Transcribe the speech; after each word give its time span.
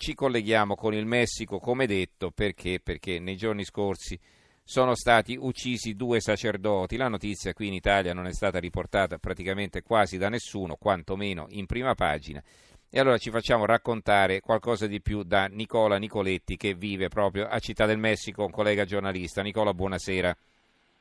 ci 0.00 0.14
colleghiamo 0.14 0.76
con 0.76 0.94
il 0.94 1.04
Messico, 1.04 1.58
come 1.58 1.84
detto, 1.84 2.30
perché? 2.30 2.80
Perché 2.82 3.18
nei 3.18 3.36
giorni 3.36 3.64
scorsi 3.64 4.18
sono 4.64 4.94
stati 4.94 5.36
uccisi 5.38 5.94
due 5.94 6.20
sacerdoti. 6.20 6.96
La 6.96 7.08
notizia 7.08 7.52
qui 7.52 7.66
in 7.66 7.74
Italia 7.74 8.14
non 8.14 8.26
è 8.26 8.32
stata 8.32 8.58
riportata 8.58 9.18
praticamente 9.18 9.82
quasi 9.82 10.16
da 10.16 10.30
nessuno, 10.30 10.76
quantomeno 10.76 11.48
in 11.50 11.66
prima 11.66 11.94
pagina. 11.94 12.42
E 12.90 12.98
allora 12.98 13.18
ci 13.18 13.28
facciamo 13.28 13.66
raccontare 13.66 14.40
qualcosa 14.40 14.86
di 14.86 15.02
più 15.02 15.22
da 15.22 15.48
Nicola 15.48 15.98
Nicoletti 15.98 16.56
che 16.56 16.72
vive 16.72 17.08
proprio 17.08 17.46
a 17.46 17.58
Città 17.58 17.84
del 17.84 17.98
Messico, 17.98 18.42
un 18.42 18.50
collega 18.50 18.86
giornalista. 18.86 19.42
Nicola, 19.42 19.74
buonasera. 19.74 20.34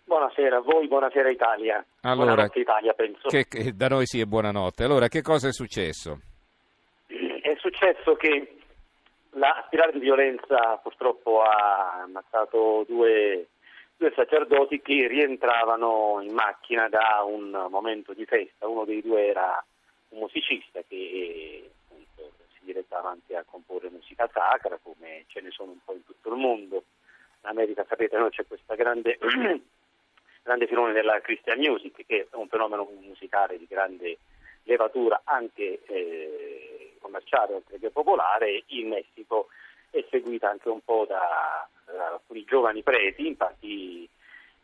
Buonasera 0.04 0.58
a 0.58 0.62
voi, 0.62 0.90
buonasera 0.90 1.30
Italia. 1.30 1.86
Allora, 2.02 2.34
buonanotte 2.34 2.60
Italia, 2.60 2.92
penso. 2.92 3.30
Che, 3.30 3.48
che, 3.48 3.72
da 3.74 3.88
noi 3.88 4.06
sì 4.06 4.20
è 4.20 4.26
buonanotte. 4.26 4.84
Allora, 4.84 5.08
che 5.08 5.22
cosa 5.22 5.48
è 5.48 5.54
successo? 5.54 6.20
È 7.08 7.56
successo 7.60 8.16
che 8.16 8.59
la 9.32 9.64
spirale 9.68 9.92
di 9.92 10.00
violenza 10.00 10.78
purtroppo 10.78 11.42
ha 11.42 12.02
ammazzato 12.02 12.86
due, 12.88 13.48
due 13.96 14.12
sacerdoti 14.16 14.82
che 14.82 15.08
rientravano 15.08 16.20
in 16.22 16.34
macchina 16.34 16.90
da 16.90 17.24
un 17.26 17.68
momento 17.70 18.14
di 18.14 18.26
festa. 18.26 18.68
Uno 18.68 18.86
dei 18.86 19.02
due 19.02 19.28
era 19.28 19.64
un 20.10 20.20
musicista 20.20 20.82
che 20.88 21.70
appunto, 21.86 22.32
si 22.54 22.60
direttava 22.62 23.10
anche 23.10 23.36
a 23.36 23.44
comporre 23.46 23.90
musica 23.90 24.30
sacra, 24.34 24.80
come 24.82 25.26
ce 25.28 25.42
ne 25.42 25.52
sono 25.52 25.72
un 25.72 25.80
po' 25.84 25.94
in 25.94 26.06
tutto 26.06 26.30
il 26.30 26.40
mondo. 26.40 26.84
In 27.42 27.50
America 27.50 27.86
sapete 27.88 28.18
no, 28.18 28.30
c'è 28.30 28.46
questa 28.48 28.76
grande, 28.76 29.18
grande 30.44 30.68
filone 30.68 30.94
della 30.94 31.20
Christian 31.22 31.60
Music, 31.60 32.06
che 32.06 32.28
è 32.30 32.36
un 32.36 32.48
fenomeno 32.48 32.90
musicale 33.00 33.58
di 33.58 33.68
grande 33.68 34.18
levatura 34.64 35.22
anche 35.24 35.80
eh, 35.86 36.49
commerciale 37.10 37.56
oltre 37.56 37.80
che 37.80 37.90
popolare. 37.90 38.64
In 38.68 38.90
Messico 38.90 39.48
è 39.90 40.06
seguita 40.10 40.50
anche 40.50 40.70
un 40.70 40.82
po' 40.82 41.06
da, 41.08 41.68
da 41.86 42.08
alcuni 42.12 42.44
giovani 42.46 42.84
preti, 42.84 43.28
infatti 43.28 44.08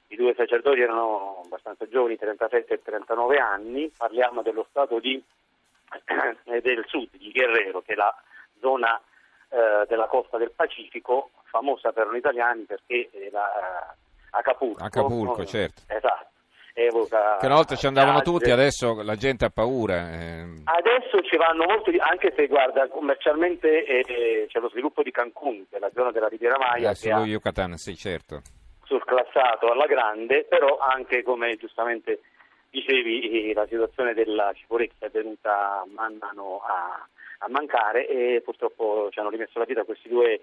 i 0.08 0.16
due 0.16 0.36
sacerdoti 0.36 0.82
erano 0.82 1.42
abbastanza 1.44 1.88
giovani, 1.88 2.16
37 2.16 2.74
e 2.74 2.82
39 2.82 3.38
anni, 3.38 3.92
parliamo 3.96 4.44
dello 4.44 4.68
stato 4.70 5.00
di, 5.00 5.22
eh, 6.46 6.62
del 6.62 6.86
sud, 6.88 7.10
di 7.18 7.32
Guerrero, 7.32 7.82
che 7.82 7.94
è 7.94 7.96
la 7.96 8.16
zona 8.60 9.02
eh, 9.50 9.86
della 9.88 10.06
costa 10.06 10.38
del 10.38 10.52
Pacifico, 10.52 11.32
famosa 11.46 11.92
per 11.92 12.06
noi 12.06 12.20
italiani 12.20 12.64
perché 12.64 13.10
è 13.12 13.30
la, 13.32 13.92
eh, 13.92 14.04
Acapulco. 14.38 14.84
Acapulco, 14.84 15.38
no? 15.38 15.46
certo. 15.46 15.82
Esatto. 15.88 16.28
Evoca 16.78 17.38
che 17.40 17.46
una 17.46 17.56
volta 17.56 17.76
ci 17.76 17.88
andavano 17.88 18.22
tutti, 18.22 18.52
adesso 18.52 19.02
la 19.02 19.16
gente 19.16 19.46
ha 19.46 19.50
paura. 19.50 20.12
Eh. 20.12 20.44
Adesso 20.66 21.22
ci 21.22 21.38
vanno 21.38 21.66
molti, 21.66 21.96
anche 21.98 22.34
se 22.36 22.48
guarda, 22.48 22.90
commercialmente 22.90 23.86
eh, 23.86 24.46
c'è 24.50 24.60
lo 24.60 24.70
sviluppo 24.70 25.02
di 25.02 25.12
Cancun, 25.12 25.66
che 25.70 25.78
è 25.78 25.80
la 25.80 25.90
zona 25.94 26.12
della 26.12 26.28
Riviera 26.28 26.58
Maya. 26.58 26.92
Eh, 26.92 26.96
sullo 26.96 27.24
Yucatan, 27.24 27.78
sì, 27.78 27.96
certo 27.96 28.42
surclassato 28.86 29.72
alla 29.72 29.88
grande, 29.88 30.46
però 30.48 30.78
anche 30.78 31.24
come 31.24 31.56
giustamente 31.56 32.20
dicevi 32.70 33.54
la 33.54 33.66
situazione 33.68 34.14
della 34.14 34.52
sicurezza 34.56 35.06
è 35.06 35.10
venuta 35.10 35.84
man 35.94 36.18
mano 36.20 36.60
a, 36.60 37.08
a 37.40 37.50
mancare 37.50 38.08
e 38.08 38.42
purtroppo 38.44 39.10
ci 39.12 39.20
hanno 39.20 39.30
rimesso 39.30 39.60
la 39.60 39.66
vita 39.66 39.84
questi 39.84 40.10
due 40.10 40.42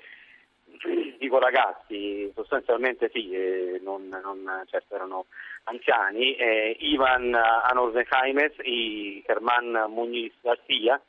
dico 1.19 1.39
ragazzi, 1.39 2.31
sostanzialmente 2.35 3.11
sì, 3.13 3.31
eh, 3.31 3.81
non, 3.83 4.09
non, 4.09 4.63
certo 4.67 4.95
erano 4.95 5.27
anziani, 5.65 6.35
eh, 6.35 6.77
Ivan 6.81 7.35
Anorzenheimes 7.35 8.55
e 8.59 9.23
Germán 9.27 9.87
Muñiz 9.89 10.33
Garcia, 10.41 11.01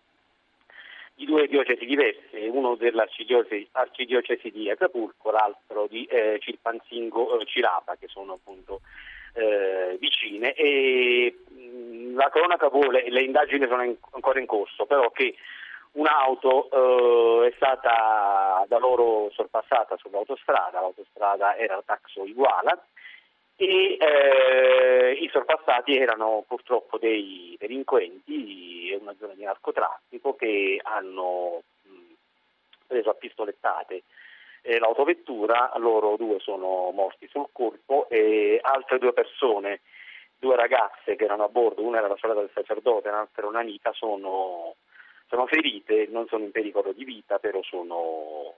di 1.15 1.25
due 1.25 1.47
diocesi 1.47 1.85
diverse, 1.85 2.47
uno 2.47 2.75
dell'arcidiocesi 2.75 4.51
di 4.51 4.69
Acapulco, 4.69 5.31
l'altro 5.31 5.87
di 5.87 6.05
eh, 6.05 6.37
Cilpanzingo 6.39 7.39
eh, 7.39 7.45
Cirapa, 7.45 7.95
che 7.99 8.07
sono 8.07 8.33
appunto 8.33 8.81
eh, 9.33 9.97
vicine. 9.99 10.53
E, 10.53 11.35
mh, 11.47 12.15
la 12.15 12.29
cronaca 12.29 12.69
vuole, 12.69 13.09
le 13.09 13.21
indagini 13.21 13.67
sono 13.67 13.83
in, 13.83 13.95
ancora 14.11 14.39
in 14.39 14.45
corso, 14.45 14.85
però 14.85 15.11
che 15.11 15.35
un'auto 15.93 17.43
eh, 17.43 17.47
è 17.49 17.53
stata 17.55 18.65
da 18.67 18.77
loro 18.77 19.29
sorpassata 19.31 19.97
sull'autostrada, 19.97 20.79
l'autostrada 20.79 21.55
era 21.55 21.81
Taxo 21.85 22.25
Iguala 22.25 22.79
e 23.55 23.97
eh, 23.99 25.11
i 25.19 25.29
sorpassati 25.29 25.95
erano 25.95 26.43
purtroppo 26.47 26.97
dei 26.97 27.55
delinquenti, 27.59 28.91
è 28.91 28.97
una 28.99 29.15
zona 29.19 29.33
di 29.33 29.43
narcotraffico 29.43 30.35
che 30.35 30.79
hanno 30.83 31.61
mh, 31.83 32.13
preso 32.87 33.09
a 33.09 33.15
pistolettate 33.15 34.03
eh, 34.63 34.79
l'autovettura, 34.79 35.71
loro 35.75 36.15
due 36.15 36.39
sono 36.39 36.89
morti 36.91 37.27
sul 37.27 37.49
colpo 37.51 38.07
e 38.09 38.59
altre 38.61 38.97
due 38.97 39.11
persone, 39.11 39.81
due 40.39 40.55
ragazze 40.55 41.15
che 41.15 41.25
erano 41.25 41.43
a 41.43 41.49
bordo, 41.49 41.83
una 41.83 41.97
era 41.97 42.07
la 42.07 42.15
sorella 42.17 42.39
del 42.39 42.51
sacerdote, 42.53 43.09
l'altra 43.09 43.41
era 43.41 43.47
un'amica, 43.47 43.91
sono, 43.91 44.75
sono 45.33 45.47
ferite, 45.47 46.07
non 46.11 46.27
sono 46.27 46.43
in 46.43 46.51
pericolo 46.51 46.91
di 46.91 47.03
vita, 47.03 47.39
però 47.39 47.59
sono 47.63 48.53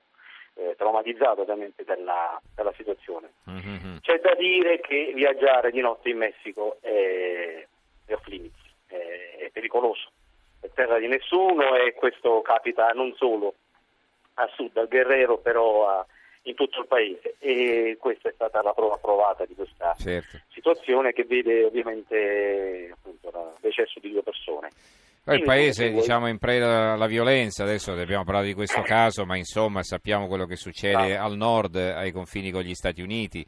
eh, 0.56 0.76
traumatizzato 0.76 1.42
ovviamente 1.42 1.86
dalla, 1.86 2.40
dalla 2.54 2.74
situazione. 2.76 3.32
Mm-hmm. 3.50 3.98
C'è 4.02 4.20
da 4.20 4.36
dire 4.36 4.82
che 4.82 5.14
viaggiare 5.16 5.72
di 5.72 5.80
notte 5.80 6.10
in 6.10 6.18
Messico 6.18 6.78
è, 6.82 7.66
è 8.06 8.14
off 8.14 8.26
limits, 8.28 8.60
è, 8.88 9.38
è 9.40 9.50
pericoloso, 9.52 10.12
è 10.60 10.70
terra 10.74 11.00
di 11.00 11.08
nessuno 11.08 11.78
e 11.78 11.94
questo 11.94 12.42
capita 12.42 12.90
non 12.90 13.14
solo 13.16 13.54
a 14.34 14.48
sud, 14.54 14.76
al 14.76 14.90
Guerrero, 14.90 15.38
però 15.38 15.88
a, 15.88 16.06
in 16.42 16.56
tutto 16.56 16.82
il 16.82 16.88
paese 16.88 17.36
e 17.40 17.96
questa 17.98 18.28
è 18.28 18.34
stata 18.34 18.62
la 18.62 18.74
prova 18.74 18.98
provata 18.98 19.46
di 19.46 19.56
questa 19.56 19.96
certo. 19.98 20.40
situazione 20.50 21.14
che 21.14 21.24
vede 21.24 21.64
ovviamente 21.64 22.90
appunto, 22.92 23.30
il 23.30 23.62
decesso 23.62 24.02
di 24.02 24.12
due 24.12 24.24
persone. 24.24 24.72
Il 25.28 25.42
paese 25.44 25.90
diciamo, 25.90 26.28
in 26.28 26.38
preda 26.38 26.94
alla 26.94 27.08
violenza, 27.08 27.64
adesso 27.64 27.92
abbiamo 27.94 28.24
parlato 28.24 28.46
di 28.46 28.54
questo 28.54 28.82
caso, 28.84 29.26
ma 29.26 29.36
insomma 29.36 29.82
sappiamo 29.82 30.28
quello 30.28 30.46
che 30.46 30.56
succede 30.56 31.18
al 31.18 31.36
nord, 31.36 31.76
ai 31.78 32.12
confini 32.12 32.52
con 32.52 32.62
gli 32.62 32.76
Stati 32.76 33.02
Uniti, 33.02 33.40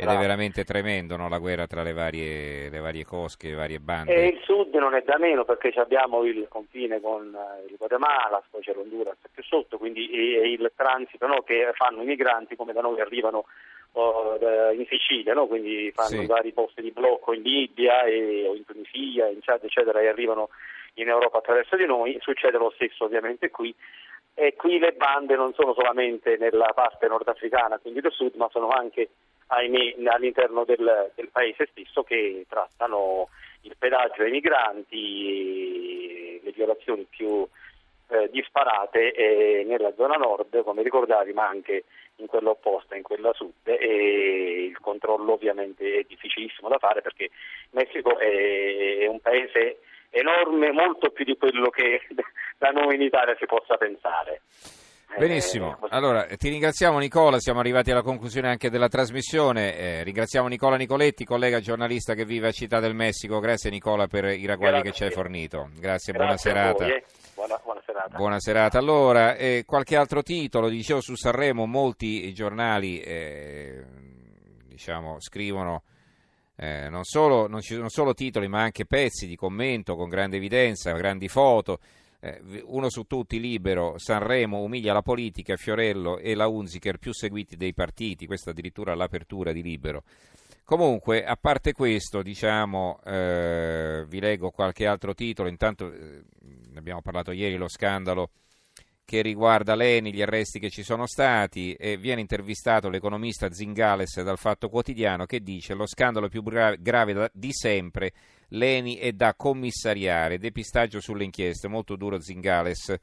ed 0.00 0.06
Bravo. 0.06 0.18
è 0.18 0.20
veramente 0.22 0.64
tremendo 0.64 1.16
no? 1.16 1.28
la 1.28 1.38
guerra 1.38 1.66
tra 1.66 1.82
le 1.82 1.92
varie, 1.92 2.68
le 2.68 2.80
varie, 2.80 3.04
cosche, 3.04 3.50
le 3.50 3.54
varie 3.54 3.78
bande. 3.78 4.14
E 4.14 4.26
il 4.28 4.40
sud 4.42 4.74
non 4.74 4.94
è 4.94 5.02
da 5.02 5.18
meno 5.18 5.44
perché 5.44 5.68
abbiamo 5.78 6.24
il 6.24 6.46
confine 6.48 7.00
con 7.00 7.36
il 7.68 7.76
Guatemala, 7.76 8.42
poi 8.50 8.62
c'è 8.62 8.72
l'Honduras 8.72 9.18
più 9.30 9.44
sotto, 9.44 9.78
quindi 9.78 10.10
il 10.10 10.72
transito 10.74 11.26
no? 11.26 11.42
che 11.42 11.70
fanno 11.74 12.02
i 12.02 12.06
migranti 12.06 12.56
come 12.56 12.72
da 12.72 12.80
noi 12.80 12.98
arrivano 13.00 13.44
oh, 13.92 14.36
in 14.72 14.86
Sicilia, 14.88 15.34
no? 15.34 15.46
quindi 15.46 15.92
fanno 15.94 16.22
sì. 16.22 16.26
vari 16.26 16.52
posti 16.52 16.82
di 16.82 16.90
blocco 16.90 17.34
in 17.34 17.42
Libia 17.42 18.02
e, 18.02 18.48
o 18.48 18.56
in 18.56 18.64
Tunisia, 18.64 19.28
in 19.28 19.38
Chad 19.42 19.62
eccetera 19.62 20.00
e 20.00 20.08
arrivano 20.08 20.48
in 20.94 21.08
Europa 21.08 21.38
attraverso 21.38 21.76
di 21.76 21.86
noi, 21.86 22.18
succede 22.20 22.58
lo 22.58 22.72
stesso 22.74 23.04
ovviamente 23.04 23.50
qui 23.50 23.74
e 24.34 24.54
qui 24.54 24.78
le 24.78 24.92
bande 24.92 25.36
non 25.36 25.52
sono 25.52 25.74
solamente 25.74 26.36
nella 26.38 26.72
parte 26.74 27.08
nordafricana, 27.08 27.78
quindi 27.78 28.00
del 28.00 28.12
sud, 28.12 28.34
ma 28.36 28.48
sono 28.50 28.68
anche 28.68 29.10
ahimè, 29.48 29.96
all'interno 30.06 30.64
del, 30.64 31.10
del, 31.14 31.28
paese 31.30 31.68
stesso 31.72 32.02
che 32.02 32.46
trattano 32.48 33.28
il 33.62 33.74
pedaggio 33.78 34.22
ai 34.22 34.30
migranti, 34.30 36.40
le 36.42 36.52
violazioni 36.52 37.06
più 37.08 37.46
eh, 38.08 38.28
disparate 38.30 39.12
eh, 39.12 39.64
nella 39.64 39.92
zona 39.94 40.16
nord, 40.16 40.62
come 40.62 40.82
ricordavi, 40.82 41.32
ma 41.32 41.46
anche 41.46 41.84
in 42.16 42.26
quella 42.26 42.50
opposta, 42.50 42.96
in 42.96 43.02
quella 43.02 43.32
sud 43.32 43.52
e 43.64 44.66
il 44.68 44.78
controllo 44.78 45.32
ovviamente 45.32 45.98
è 45.98 46.04
difficilissimo 46.06 46.68
da 46.68 46.78
fare 46.78 47.00
perché 47.00 47.30
Messico 47.70 48.18
è, 48.18 48.98
è 48.98 49.06
un 49.06 49.20
paese 49.20 49.78
enorme, 50.10 50.72
molto 50.72 51.10
più 51.10 51.24
di 51.24 51.36
quello 51.36 51.70
che 51.70 52.02
da 52.58 52.70
noi 52.70 52.96
in 52.96 53.02
Italia 53.02 53.34
si 53.38 53.46
possa 53.46 53.76
pensare. 53.76 54.42
Benissimo, 55.18 55.76
eh, 55.82 55.88
allora 55.90 56.24
ti 56.24 56.48
ringraziamo 56.48 56.98
Nicola, 56.98 57.40
siamo 57.40 57.58
arrivati 57.58 57.90
alla 57.90 58.02
conclusione 58.02 58.48
anche 58.48 58.70
della 58.70 58.88
trasmissione, 58.88 59.76
eh, 59.76 60.02
ringraziamo 60.04 60.46
Nicola 60.46 60.76
Nicoletti, 60.76 61.24
collega 61.24 61.58
giornalista 61.58 62.14
che 62.14 62.24
vive 62.24 62.48
a 62.48 62.52
Città 62.52 62.78
del 62.78 62.94
Messico, 62.94 63.40
grazie 63.40 63.70
Nicola 63.70 64.06
per 64.06 64.26
i 64.26 64.46
ragguagli 64.46 64.82
che 64.82 64.92
ci 64.92 65.02
hai 65.02 65.10
fornito, 65.10 65.70
grazie, 65.74 66.12
grazie 66.12 66.12
buona 66.12 66.36
serata. 66.36 66.84
Voi, 66.84 66.92
eh. 66.92 67.04
buona, 67.34 67.60
buona, 67.62 67.80
serata. 67.84 68.16
Buona 68.16 68.38
serata. 68.38 68.78
Allora, 68.78 69.34
eh, 69.34 69.64
qualche 69.66 69.96
altro 69.96 70.22
titolo, 70.22 70.68
dicevo 70.68 71.00
su 71.00 71.16
Sanremo, 71.16 71.66
molti 71.66 72.32
giornali 72.32 73.00
eh, 73.00 73.84
diciamo, 74.68 75.20
scrivono 75.20 75.82
eh, 76.62 76.90
non, 76.90 77.04
solo, 77.04 77.48
non 77.48 77.62
ci 77.62 77.72
sono 77.72 77.88
solo 77.88 78.12
titoli 78.12 78.46
ma 78.46 78.60
anche 78.60 78.84
pezzi 78.84 79.26
di 79.26 79.34
commento 79.34 79.96
con 79.96 80.10
grande 80.10 80.36
evidenza, 80.36 80.92
grandi 80.92 81.26
foto. 81.26 81.80
Eh, 82.20 82.62
uno 82.66 82.90
su 82.90 83.04
tutti 83.04 83.40
libero, 83.40 83.94
Sanremo 83.96 84.60
umilia 84.60 84.92
la 84.92 85.00
politica, 85.00 85.56
Fiorello 85.56 86.18
e 86.18 86.34
la 86.34 86.48
Unziker 86.48 86.98
più 86.98 87.14
seguiti 87.14 87.56
dei 87.56 87.72
partiti, 87.72 88.26
questa 88.26 88.50
addirittura 88.50 88.94
l'apertura 88.94 89.52
di 89.52 89.62
libero. 89.62 90.02
Comunque, 90.62 91.24
a 91.24 91.36
parte 91.40 91.72
questo, 91.72 92.20
diciamo, 92.20 93.00
eh, 93.06 94.04
vi 94.06 94.20
leggo 94.20 94.50
qualche 94.50 94.86
altro 94.86 95.14
titolo, 95.14 95.48
intanto 95.48 95.90
eh, 95.90 96.22
ne 96.42 96.78
abbiamo 96.78 97.00
parlato 97.00 97.32
ieri, 97.32 97.56
lo 97.56 97.68
scandalo 97.68 98.32
che 99.10 99.22
riguarda 99.22 99.74
l'ENI, 99.74 100.14
gli 100.14 100.22
arresti 100.22 100.60
che 100.60 100.70
ci 100.70 100.84
sono 100.84 101.04
stati 101.04 101.72
e 101.72 101.96
viene 101.96 102.20
intervistato 102.20 102.88
l'economista 102.88 103.50
Zingales 103.50 104.22
dal 104.22 104.38
Fatto 104.38 104.68
Quotidiano 104.68 105.26
che 105.26 105.40
dice 105.40 105.74
lo 105.74 105.84
scandalo 105.84 106.28
più 106.28 106.44
grave 106.44 107.28
di 107.32 107.52
sempre, 107.52 108.12
l'ENI 108.50 108.98
è 108.98 109.10
da 109.10 109.34
commissariare, 109.34 110.38
depistaggio 110.38 111.00
sulle 111.00 111.24
inchieste, 111.24 111.66
molto 111.66 111.96
duro 111.96 112.20
Zingales. 112.20 112.94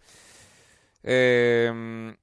Ehm, 1.02 2.16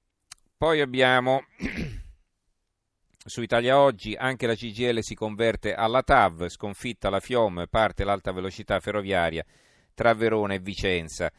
poi 0.56 0.80
abbiamo 0.80 1.44
su 3.22 3.42
Italia 3.42 3.78
Oggi 3.78 4.14
anche 4.14 4.46
la 4.46 4.54
CGL 4.54 5.02
si 5.02 5.14
converte 5.14 5.74
alla 5.74 6.02
TAV, 6.02 6.48
sconfitta 6.48 7.10
la 7.10 7.20
FIOM, 7.20 7.66
parte 7.68 8.04
l'alta 8.04 8.32
velocità 8.32 8.80
ferroviaria 8.80 9.44
tra 9.92 10.14
Verona 10.14 10.54
e 10.54 10.60
Vicenza. 10.60 11.30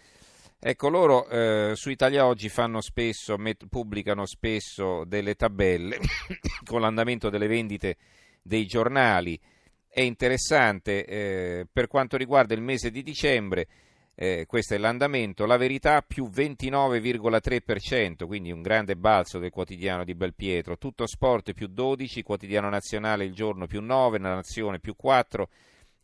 Ecco, 0.59 0.89
loro 0.89 1.27
eh, 1.29 1.73
su 1.75 1.89
Italia 1.89 2.25
Oggi 2.25 2.49
spesso, 2.49 3.37
met, 3.37 3.67
pubblicano 3.67 4.25
spesso 4.25 5.03
delle 5.05 5.35
tabelle 5.35 5.99
con 6.65 6.81
l'andamento 6.81 7.29
delle 7.29 7.47
vendite 7.47 7.97
dei 8.41 8.65
giornali. 8.65 9.39
È 9.87 10.01
interessante 10.01 11.05
eh, 11.05 11.67
per 11.71 11.87
quanto 11.87 12.17
riguarda 12.17 12.53
il 12.53 12.61
mese 12.61 12.89
di 12.89 13.03
dicembre, 13.03 13.67
eh, 14.15 14.45
questo 14.47 14.73
è 14.73 14.77
l'andamento, 14.77 15.45
la 15.45 15.57
verità 15.57 16.01
più 16.01 16.29
29,3%, 16.29 18.25
quindi 18.25 18.51
un 18.51 18.61
grande 18.61 18.95
balzo 18.95 19.39
del 19.39 19.51
quotidiano 19.51 20.03
di 20.03 20.15
Belpietro, 20.15 20.77
tutto 20.77 21.05
sport 21.05 21.53
più 21.53 21.67
12, 21.67 22.23
quotidiano 22.23 22.69
nazionale 22.69 23.25
il 23.25 23.33
giorno 23.33 23.67
più 23.67 23.81
9, 23.81 24.19
la 24.19 24.35
nazione 24.35 24.79
più 24.79 24.95
4, 24.95 25.49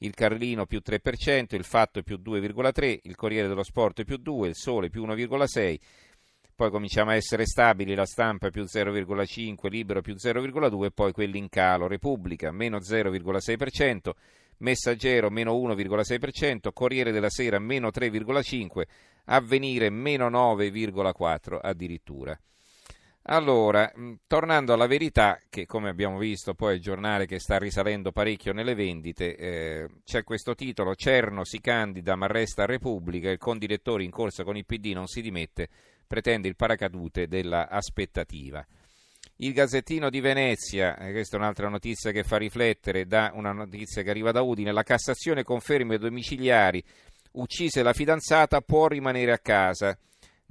il 0.03 0.13
Carlino 0.13 0.65
più 0.65 0.81
3%, 0.85 1.55
il 1.55 1.63
Fatto 1.63 2.01
più 2.01 2.19
2,3%, 2.23 2.99
il 3.03 3.15
Corriere 3.15 3.47
dello 3.47 3.63
Sport 3.63 4.03
più 4.03 4.19
2%, 4.23 4.45
il 4.45 4.55
Sole 4.55 4.89
più 4.89 5.05
1,6%, 5.05 5.79
poi 6.55 6.69
cominciamo 6.69 7.09
a 7.09 7.15
essere 7.15 7.45
stabili, 7.45 7.95
la 7.95 8.05
stampa 8.05 8.51
più 8.51 8.63
0,5%, 8.63 9.67
Libero 9.67 10.01
più 10.01 10.13
0,2% 10.13 10.85
e 10.85 10.91
poi 10.91 11.11
quelli 11.11 11.39
in 11.39 11.49
calo, 11.49 11.87
Repubblica 11.87 12.51
meno 12.51 12.77
0,6%, 12.77 14.11
Messaggero 14.57 15.31
meno 15.31 15.55
1,6%, 15.55 16.71
Corriere 16.71 17.11
della 17.11 17.31
Sera 17.31 17.57
meno 17.57 17.87
3,5%, 17.87 18.81
Avvenire 19.25 19.89
meno 19.89 20.29
9,4% 20.29 21.59
addirittura. 21.61 22.39
Allora, 23.25 23.91
mm, 23.95 24.13
tornando 24.25 24.73
alla 24.73 24.87
verità, 24.87 25.39
che 25.49 25.65
come 25.67 25.89
abbiamo 25.89 26.17
visto 26.17 26.55
poi 26.55 26.73
è 26.73 26.75
il 26.75 26.81
giornale 26.81 27.27
che 27.27 27.39
sta 27.39 27.57
risalendo 27.59 28.11
parecchio 28.11 28.51
nelle 28.51 28.73
vendite, 28.73 29.35
eh, 29.35 29.87
c'è 30.03 30.23
questo 30.23 30.55
titolo, 30.55 30.95
Cerno 30.95 31.45
si 31.45 31.61
candida 31.61 32.15
ma 32.15 32.25
resta 32.25 32.65
Repubblica, 32.65 33.29
il 33.29 33.37
condirettore 33.37 34.03
in 34.03 34.09
corsa 34.09 34.43
con 34.43 34.57
il 34.57 34.65
PD 34.65 34.93
non 34.93 35.05
si 35.05 35.21
dimette, 35.21 35.69
pretende 36.07 36.47
il 36.47 36.55
paracadute 36.55 37.27
della 37.27 37.69
aspettativa. 37.69 38.65
Il 39.37 39.53
Gazzettino 39.53 40.09
di 40.09 40.19
Venezia, 40.19 40.97
eh, 40.97 41.11
questa 41.11 41.37
è 41.37 41.39
un'altra 41.39 41.69
notizia 41.69 42.11
che 42.11 42.23
fa 42.23 42.37
riflettere, 42.37 43.05
da 43.05 43.31
una 43.35 43.51
notizia 43.51 44.01
che 44.01 44.09
arriva 44.09 44.31
da 44.31 44.41
Udine, 44.41 44.71
la 44.71 44.83
Cassazione 44.83 45.43
conferma 45.43 45.93
i 45.93 45.99
domiciliari, 45.99 46.83
uccise 47.33 47.83
la 47.83 47.93
fidanzata, 47.93 48.61
può 48.61 48.87
rimanere 48.87 49.31
a 49.31 49.39
casa. 49.39 49.95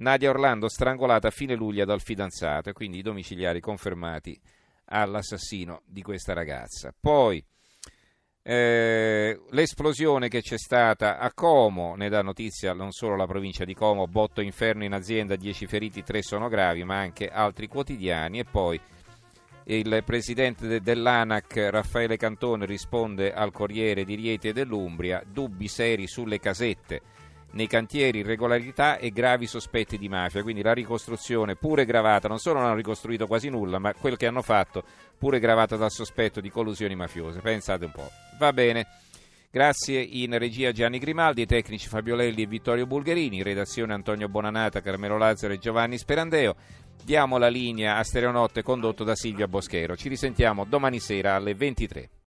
Nadia 0.00 0.30
Orlando 0.30 0.68
strangolata 0.68 1.28
a 1.28 1.30
fine 1.30 1.54
luglio 1.54 1.84
dal 1.84 2.00
fidanzato 2.00 2.70
e 2.70 2.72
quindi 2.72 2.98
i 2.98 3.02
domiciliari 3.02 3.60
confermati 3.60 4.38
all'assassino 4.86 5.82
di 5.84 6.02
questa 6.02 6.32
ragazza. 6.32 6.94
Poi 6.98 7.44
eh, 8.42 9.38
l'esplosione 9.50 10.28
che 10.28 10.40
c'è 10.40 10.56
stata 10.56 11.18
a 11.18 11.30
Como, 11.34 11.96
ne 11.96 12.08
dà 12.08 12.22
notizia 12.22 12.72
non 12.72 12.92
solo 12.92 13.14
la 13.14 13.26
provincia 13.26 13.66
di 13.66 13.74
Como, 13.74 14.06
botto 14.06 14.40
inferno 14.40 14.84
in 14.84 14.94
azienda, 14.94 15.36
10 15.36 15.66
feriti, 15.66 16.02
3 16.02 16.22
sono 16.22 16.48
gravi, 16.48 16.82
ma 16.82 16.98
anche 16.98 17.28
altri 17.28 17.68
quotidiani 17.68 18.38
e 18.38 18.44
poi 18.44 18.80
il 19.64 20.02
presidente 20.04 20.80
dell'ANAC 20.80 21.68
Raffaele 21.70 22.16
Cantone 22.16 22.64
risponde 22.64 23.34
al 23.34 23.52
Corriere 23.52 24.04
di 24.04 24.14
Rieti 24.14 24.48
e 24.48 24.52
dell'Umbria, 24.54 25.22
dubbi 25.30 25.68
seri 25.68 26.06
sulle 26.06 26.40
casette 26.40 27.02
nei 27.52 27.66
cantieri 27.66 28.18
irregolarità 28.18 28.98
e 28.98 29.10
gravi 29.10 29.46
sospetti 29.46 29.98
di 29.98 30.08
mafia, 30.08 30.42
quindi 30.42 30.62
la 30.62 30.72
ricostruzione 30.72 31.56
pure 31.56 31.84
gravata, 31.84 32.28
non 32.28 32.38
solo 32.38 32.58
non 32.58 32.68
hanno 32.68 32.76
ricostruito 32.76 33.26
quasi 33.26 33.48
nulla, 33.48 33.78
ma 33.78 33.94
quel 33.94 34.16
che 34.16 34.26
hanno 34.26 34.42
fatto 34.42 34.84
pure 35.18 35.38
gravata 35.38 35.76
dal 35.76 35.90
sospetto 35.90 36.40
di 36.40 36.50
collusioni 36.50 36.94
mafiose. 36.94 37.40
Pensate 37.40 37.84
un 37.84 37.92
po'. 37.92 38.10
Va 38.38 38.52
bene. 38.52 38.86
Grazie 39.52 40.00
in 40.00 40.38
regia 40.38 40.70
Gianni 40.70 40.98
Grimaldi, 40.98 41.44
tecnici 41.44 41.88
Fabiolelli 41.88 42.42
e 42.42 42.46
Vittorio 42.46 42.86
Bulgherini, 42.86 43.42
redazione 43.42 43.92
Antonio 43.92 44.28
Bonanata, 44.28 44.80
Carmelo 44.80 45.18
Lazzaro 45.18 45.52
e 45.52 45.58
Giovanni 45.58 45.98
Sperandeo. 45.98 46.54
Diamo 47.02 47.36
la 47.36 47.48
linea 47.48 47.96
a 47.96 48.04
Stereonotte 48.04 48.62
condotto 48.62 49.02
da 49.02 49.16
Silvia 49.16 49.48
Boschero. 49.48 49.96
Ci 49.96 50.08
risentiamo 50.08 50.64
domani 50.64 51.00
sera 51.00 51.34
alle 51.34 51.54
23. 51.54 52.10